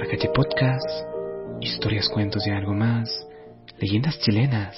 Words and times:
Pasacalle 0.00 0.30
Podcast, 0.32 0.88
historias, 1.60 2.08
cuentos 2.08 2.46
y 2.46 2.50
algo 2.50 2.72
más, 2.72 3.10
leyendas 3.78 4.18
chilenas, 4.20 4.74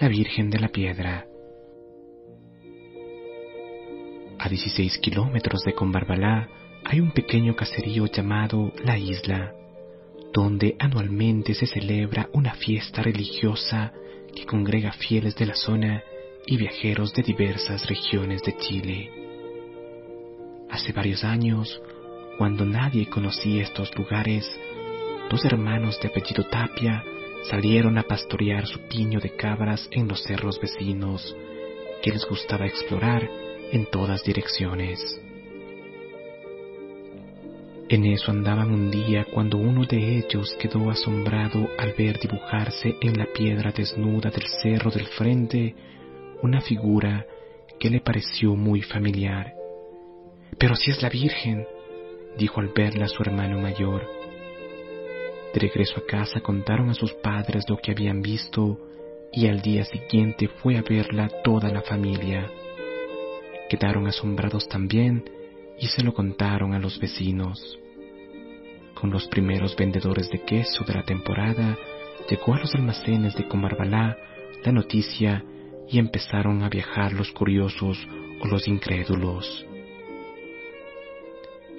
la 0.00 0.08
Virgen 0.08 0.48
de 0.48 0.58
la 0.58 0.68
Piedra. 0.68 1.26
A 4.38 4.48
16 4.48 4.96
kilómetros 4.96 5.62
de 5.62 5.74
Combarbalá 5.74 6.48
hay 6.86 7.00
un 7.00 7.10
pequeño 7.10 7.54
caserío 7.54 8.06
llamado 8.06 8.72
La 8.82 8.96
Isla, 8.96 9.52
donde 10.32 10.74
anualmente 10.78 11.52
se 11.52 11.66
celebra 11.66 12.30
una 12.32 12.54
fiesta 12.54 13.02
religiosa 13.02 13.92
que 14.34 14.46
congrega 14.46 14.92
fieles 14.92 15.36
de 15.36 15.44
la 15.44 15.54
zona 15.54 16.02
y 16.46 16.56
viajeros 16.56 17.12
de 17.12 17.22
diversas 17.22 17.86
regiones 17.86 18.42
de 18.42 18.56
Chile. 18.56 19.10
Hace 20.70 20.92
varios 20.92 21.24
años, 21.24 21.78
cuando 22.36 22.64
nadie 22.64 23.06
conocía 23.06 23.62
estos 23.62 23.94
lugares, 23.96 24.50
dos 25.30 25.44
hermanos 25.44 25.98
de 26.00 26.08
apellido 26.08 26.44
Tapia 26.44 27.02
salieron 27.50 27.98
a 27.98 28.02
pastorear 28.02 28.66
su 28.66 28.80
piño 28.88 29.20
de 29.20 29.30
cabras 29.36 29.88
en 29.90 30.08
los 30.08 30.22
cerros 30.22 30.60
vecinos 30.60 31.34
que 32.02 32.10
les 32.10 32.26
gustaba 32.26 32.66
explorar 32.66 33.28
en 33.72 33.86
todas 33.86 34.22
direcciones. 34.22 35.20
En 37.88 38.04
eso 38.04 38.32
andaban 38.32 38.72
un 38.72 38.90
día 38.90 39.24
cuando 39.32 39.58
uno 39.58 39.84
de 39.86 40.18
ellos 40.18 40.56
quedó 40.58 40.90
asombrado 40.90 41.68
al 41.78 41.92
ver 41.92 42.18
dibujarse 42.18 42.96
en 43.00 43.16
la 43.16 43.26
piedra 43.26 43.70
desnuda 43.70 44.30
del 44.30 44.46
cerro 44.60 44.90
del 44.90 45.06
frente 45.06 45.74
una 46.42 46.60
figura 46.60 47.24
que 47.78 47.88
le 47.88 48.00
pareció 48.00 48.56
muy 48.56 48.82
familiar. 48.82 49.52
Pero 50.58 50.74
si 50.74 50.90
es 50.90 51.00
la 51.00 51.08
Virgen, 51.08 51.64
dijo 52.36 52.60
al 52.60 52.68
verla 52.68 53.08
su 53.08 53.22
hermano 53.22 53.58
mayor. 53.58 54.06
De 55.52 55.60
regreso 55.60 56.00
a 56.00 56.06
casa 56.06 56.40
contaron 56.40 56.90
a 56.90 56.94
sus 56.94 57.12
padres 57.14 57.64
lo 57.68 57.78
que 57.78 57.92
habían 57.92 58.20
visto 58.20 58.78
y 59.32 59.46
al 59.46 59.60
día 59.60 59.84
siguiente 59.84 60.48
fue 60.48 60.76
a 60.76 60.82
verla 60.82 61.28
toda 61.42 61.70
la 61.70 61.82
familia. 61.82 62.50
Quedaron 63.68 64.06
asombrados 64.06 64.68
también 64.68 65.24
y 65.78 65.86
se 65.88 66.02
lo 66.02 66.14
contaron 66.14 66.74
a 66.74 66.78
los 66.78 66.98
vecinos. 66.98 67.78
Con 68.94 69.10
los 69.10 69.26
primeros 69.28 69.76
vendedores 69.76 70.30
de 70.30 70.42
queso 70.42 70.84
de 70.84 70.94
la 70.94 71.02
temporada, 71.02 71.76
llegó 72.28 72.54
a 72.54 72.60
los 72.60 72.74
almacenes 72.74 73.34
de 73.34 73.46
Comarbalá 73.46 74.16
la 74.64 74.72
noticia 74.72 75.44
y 75.88 75.98
empezaron 75.98 76.62
a 76.62 76.68
viajar 76.68 77.12
los 77.12 77.30
curiosos 77.30 77.98
o 78.40 78.46
los 78.46 78.66
incrédulos. 78.68 79.66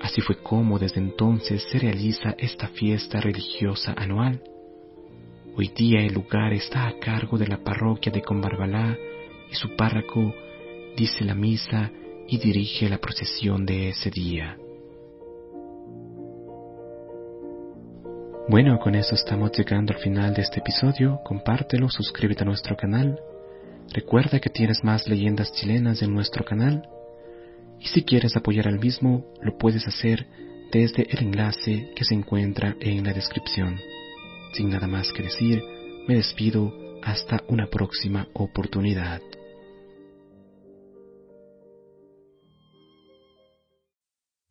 Así 0.08 0.22
fue 0.22 0.38
como 0.38 0.80
desde 0.80 1.02
entonces 1.02 1.68
se 1.70 1.80
realiza 1.80 2.34
esta 2.38 2.70
fiesta 2.70 3.20
religiosa 3.20 3.94
anual. 3.98 4.42
Hoy 5.58 5.68
día 5.76 6.00
el 6.00 6.14
lugar 6.14 6.54
está 6.54 6.88
a 6.88 6.98
cargo 6.98 7.38
de 7.38 7.46
la 7.46 7.58
parroquia 7.58 8.10
de 8.10 8.22
Combarbalá 8.22 8.96
y 9.52 9.56
su 9.56 9.76
párroco 9.76 10.34
dice 10.96 11.26
la 11.26 11.36
misa 11.36 11.92
y 12.26 12.38
dirige 12.38 12.88
la 12.88 13.00
procesión 13.00 13.66
de 13.66 13.90
ese 13.90 14.10
día. 14.10 14.58
Bueno, 18.48 18.80
con 18.80 18.96
eso 18.96 19.14
estamos 19.14 19.52
llegando 19.58 19.94
al 19.94 20.00
final 20.00 20.34
de 20.34 20.44
este 20.44 20.62
episodio. 20.62 21.20
Compártelo, 21.26 21.90
suscríbete 21.90 22.44
a 22.44 22.46
nuestro 22.46 22.78
canal. 22.78 23.20
Recuerda 23.94 24.40
que 24.40 24.50
tienes 24.50 24.86
más 24.86 25.06
leyendas 25.06 25.52
chilenas 25.52 26.02
en 26.02 26.14
nuestro 26.14 26.46
canal. 26.46 26.88
Y 27.80 27.88
si 27.88 28.04
quieres 28.04 28.36
apoyar 28.36 28.68
al 28.68 28.80
mismo, 28.80 29.26
lo 29.42 29.58
puedes 29.58 29.88
hacer 29.88 30.26
desde 30.72 31.08
el 31.10 31.20
enlace 31.20 31.92
que 31.96 32.04
se 32.04 32.14
encuentra 32.14 32.76
en 32.80 33.04
la 33.04 33.14
descripción. 33.14 33.80
Sin 34.54 34.70
nada 34.70 34.88
más 34.88 35.12
que 35.12 35.24
decir, 35.24 35.62
me 36.08 36.16
despido 36.16 36.74
hasta 37.04 37.44
una 37.48 37.68
próxima 37.68 38.28
oportunidad. 38.34 39.22